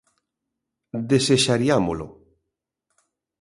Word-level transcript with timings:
Desexariámolo. 1.11 2.07